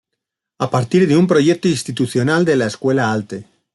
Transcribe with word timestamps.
A 0.65 0.67
partir 0.71 1.07
de 1.07 1.15
un 1.15 1.27
proyecto 1.27 1.67
institucional 1.67 2.43
de 2.43 2.55
la 2.55 2.65
Escuela 2.65 3.11
Alte. 3.11 3.45